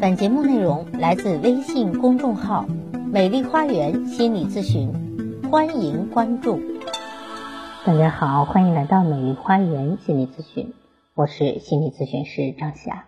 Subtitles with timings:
[0.00, 2.64] 本节目内容来自微信公众号
[3.12, 4.90] “美丽花园心理咨询”，
[5.52, 6.58] 欢迎关注。
[7.84, 10.72] 大家好，欢迎来到美丽花园心理咨询，
[11.14, 13.04] 我是心理咨询师张霞。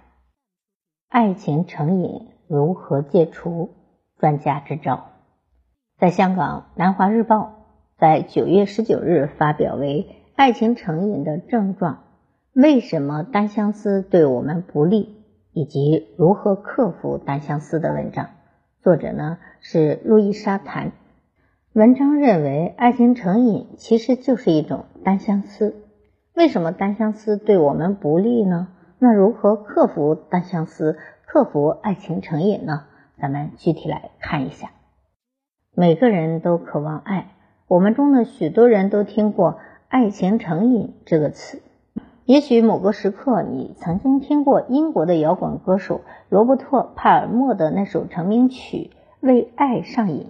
[1.08, 3.70] 爱情成瘾如何戒除？
[4.18, 5.06] 专家支招。
[5.98, 7.38] 在香港《南华日报》
[7.96, 12.00] 在九月十九日发表为《爱情成瘾的症状：
[12.52, 15.04] 为什么单相思对我们不利？》
[15.52, 18.30] 以及如何克服单相思的文章，
[18.82, 20.92] 作者呢是路易莎谭。
[21.74, 25.74] 文章认为，爱情成瘾其实就是一种单相思。
[26.34, 28.68] 为什么单相思对我们不利呢？
[28.98, 32.84] 那如何克服单相思，克服爱情成瘾呢？
[33.18, 34.70] 咱们具体来看一下。
[35.74, 37.34] 每个人都渴望爱，
[37.68, 39.58] 我们中的许多人都听过
[39.88, 41.62] “爱情成瘾”这个词。
[42.24, 50.26] 也许某个时刻，你曾经听过英国的摇滚歌手罗伯特·帕尔默的那首成名曲《为爱上瘾》，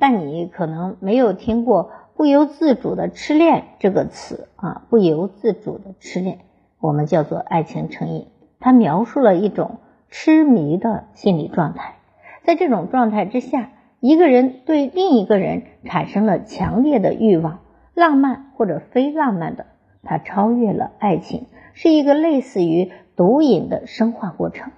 [0.00, 4.86] 但你可能没有听过“不由自主的痴恋”这个词啊！
[4.88, 6.38] 不由自主的痴恋，
[6.80, 8.28] 我们叫做爱情成瘾。
[8.58, 11.96] 它描述了一种痴迷的心理状态，
[12.44, 17.58] 在这种状态之下，一个人对另一个人产生了强烈的欲望，
[17.92, 19.66] 浪漫或者非浪漫的。
[20.04, 24.72] 它超越了爱情，是一个类似于毒瘾的生化过程。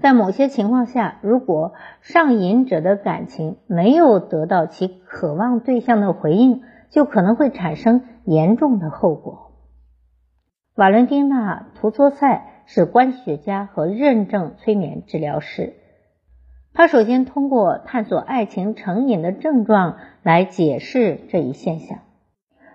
[0.00, 9.52] 在某些情况下，如果上瘾者的感情没有得到其渴望对象的回应，就可能会产生严重的后果。
[10.74, 15.74] 瓦伦丁娜·图托塞是关系学家和认证催眠治疗师。
[16.72, 21.98] 他首先通过探索爱情成瘾的症状来解释这一现象。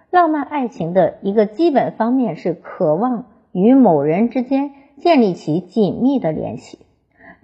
[0.10, 6.80] 浪漫爱情的一个基本方面是渴望与某人之间建立起紧密的联系。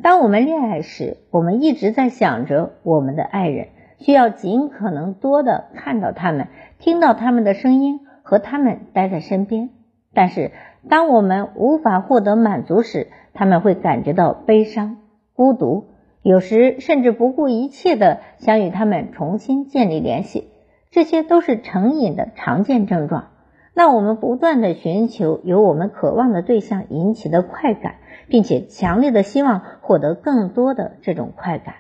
[0.02, 3.68] 当我们恋爱时，我们一直在想着我们的爱人，
[4.00, 6.48] 需要尽可能多的看到他们，
[6.80, 9.70] 听到他们的声音，和他们待在身边。
[10.14, 10.52] 但是，
[10.90, 14.98] 当我们无法获得满足时，他们会感觉到悲伤、
[15.36, 15.86] 孤独，
[16.22, 20.50] 有时甚至不顾一切的想与他们重新建立联系。
[20.94, 23.32] 这些都是成瘾的常见症状。
[23.74, 27.96] 那我们不断的寻求由我们渴望的对象引起的快感，
[28.28, 31.78] 并且强烈的希望获得更多的这种快感。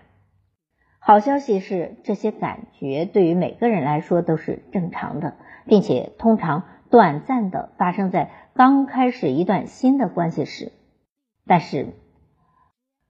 [0.97, 5.35] 好消息是，这些感觉对于每个人来说都是正常的，
[5.67, 10.71] 并且通常短暂的发生在刚开始一段新的关系时。
[11.45, 11.89] 但是，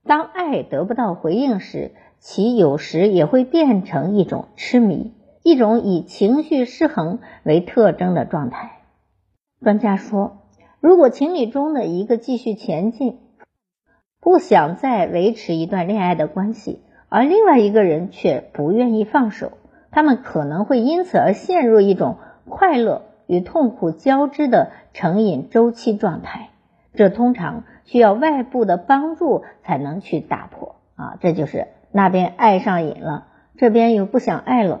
[0.04, 5.14] 当爱得不到回应时，其有时也会变成一种痴迷。
[5.44, 8.78] 一种以情绪失衡为特征的状态。
[9.60, 10.38] 专家说，
[10.80, 13.18] 如果情侣中的一个继续前进，
[14.22, 19.52] 不想再维持一段恋爱的关系，而另外一个人却不愿意放手，
[19.90, 22.16] 他们可能会因此而陷入一种
[22.48, 26.48] 快乐与痛苦交织的成瘾周期状态。
[26.94, 31.18] 这通常需要外部的帮助才能去打破啊！
[31.20, 33.26] 这就是那边爱上瘾了，
[33.58, 34.80] 这边又不想爱了。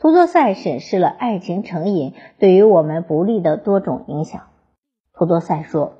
[0.00, 4.42] 图多塞审视了爱情成瘾对于我们不利的多种影响。
[5.12, 5.94] 图多塞说，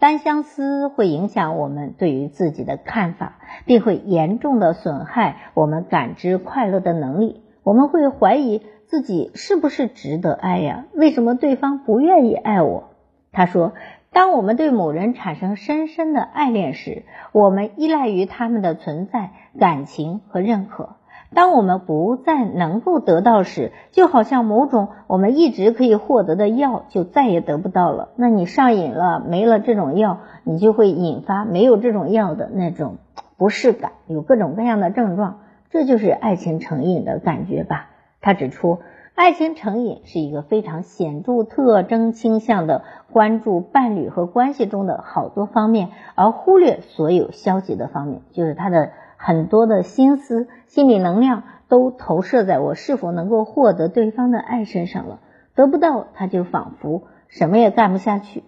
[0.00, 7.44] 单相思会影响我们对于自己的看法，并会严重的损害我们感知快乐的能力。
[7.62, 10.86] 我们会怀疑自己是不是值得爱呀？
[10.92, 12.88] 为什么对方不愿意爱我？
[13.30, 13.72] 他说，
[14.10, 20.96] 当我们对某人产生深深的爱恋时，我们依赖于他们的存在、感情和认可。
[21.34, 28.08] 当我们不再能够得到时，就好像某种我们一直可以获得的药就再也得不到了。
[28.16, 32.96] 那你上瘾了，没了这种药，你就会引发没有这种药的那种
[33.36, 35.40] 不适感，有各种各样的症状。
[35.70, 37.90] 这就是爱情成瘾的感觉吧？
[38.22, 38.78] 他指出，
[39.14, 48.92] 爱情成瘾是一个非常显著特征倾向的关注伴侣和关系中的好多方面，而忽略所有消极的方面，就是他的。
[49.18, 55.18] 很多的心思、心理能量都投射在我是否能够获得对方的爱身上了，
[55.54, 58.44] 得不到他就仿佛什么也干不下去。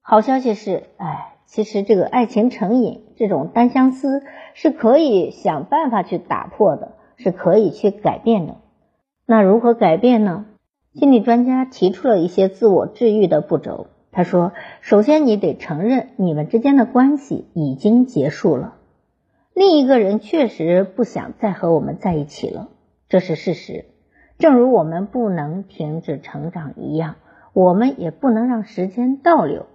[0.00, 4.22] 好消息是，哎，其实这个爱情成瘾、这种单相思
[4.54, 8.54] 是可以想办法去打破的，是可以去改变的。
[9.26, 10.46] 那如何改变呢？
[10.92, 13.88] 心理专家提出了一些自我治愈的步骤。
[14.12, 18.74] 他说，首先你得承认你们之间的关系已经结束了。
[19.54, 22.70] 另一个人确实不想再和我们在一起了，
[23.08, 23.84] 这是事实。
[24.36, 27.14] 正如我们不能停止成长一样，
[27.52, 29.66] 我们也不能让时间倒流。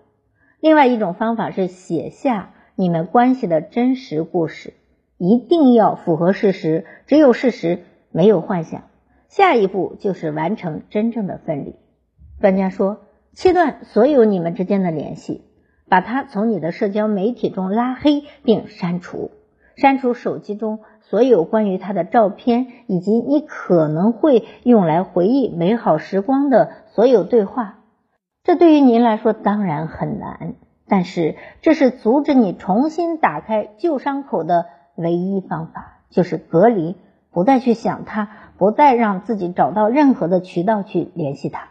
[0.59, 4.73] 另外一种方法是写下你们关系的真实故事，
[5.17, 7.79] 一定要符合事实，只有事实，
[8.11, 8.83] 没有幻想。
[9.29, 11.75] 下一步就是完成真正的分离。
[12.41, 15.45] 专家说，切断所有你们之间的联系，
[15.87, 19.31] 把他从你的社交媒体中拉黑并删除，
[19.79, 27.79] 删除手机中所有关于他的照片，以及你可能会用来回忆美好时光的所有对话。
[28.43, 30.55] 这对于您来说当然很难。
[30.91, 34.65] 但是，这是阻止你重新打开旧伤口的
[34.95, 36.95] 唯一方法，就是隔离，
[37.31, 41.69] 不再去想他，不再让自己找到任何的渠道去联系他。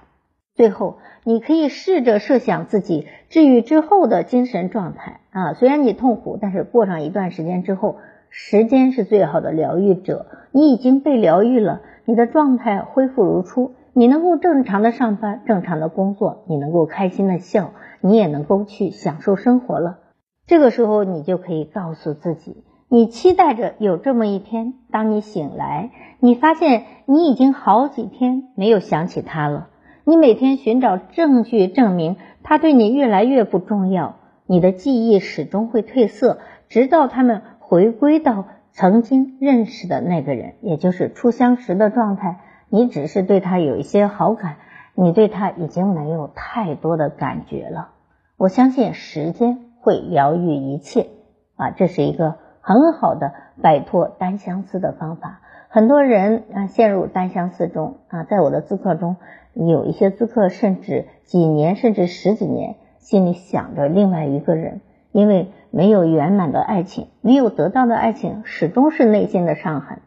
[0.59, 17.71] 最后，你可以试着设想自己治愈之后的精神状态啊，虽然你痛苦，但是过上一段时间之后，时间是最好的疗愈者，你已经被疗愈了，你的状态恢复如初，你能够正常的上班，正常的工作，你能够开心的笑。
[18.01, 19.99] 你也能够去享受生活了。
[20.47, 25.91] 这个时候，你就可以告诉自己，你期待着有这么一天，当你醒来，
[26.21, 29.69] 你发现你已经好几天没有想起他了。
[30.09, 34.17] 你每天寻找证据证明他对你越来越不重要，
[34.47, 36.39] 你的记忆始终会褪色，
[36.71, 42.41] 直到他们回归到曾经认识的那个人，也就是初相识的状态。
[42.71, 44.57] 你只是对他有一些好感。
[44.95, 47.91] 你对他已经没有太多的感觉了，
[48.39, 51.09] 我相信时间会疗愈一切
[51.57, 55.43] 啊，这是一个很好的摆脱单相思的方法。
[55.71, 59.17] 很多人啊陷入单相思中啊，在我的咨客中，
[59.53, 64.81] 有一些咨客甚至几年甚至十几年，心里想着另外一个人，
[65.13, 69.99] 因为没有圆满的爱情，没有得到的爱情，始终是内心的伤痕。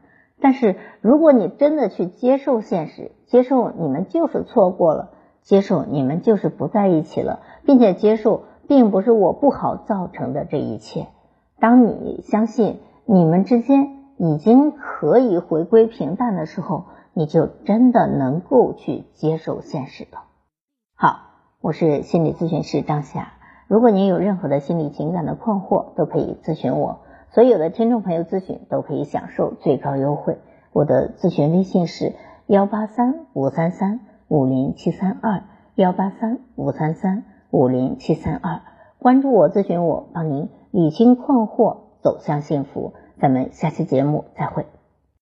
[0.41, 5.11] 但是，如果你真的去接受现实，接受你们就是错过了，
[5.43, 11.05] 接受你们就是不在一起了，并且接受并不是我不好造成的这一切，
[11.59, 16.85] 当你相信你们之间已经可以回归平淡的时候，
[17.15, 20.25] 你就真的能够去接受现实了。
[20.95, 21.21] 好，
[21.59, 23.33] 我是心理咨询师张霞，
[23.67, 26.99] 如果您有任何的心理情感的困惑，都可以咨询我。
[27.31, 30.37] 所有的听众朋友咨询都可以享受最高优惠，
[30.71, 32.13] 我的咨询微信是
[32.45, 35.41] 幺八三五三三五零七三二
[35.73, 38.61] 幺八三五三三五零七三二，
[38.99, 42.93] 关注我咨询我，帮您理清困惑，走向幸福。
[43.21, 44.65] 咱们下期节目再会。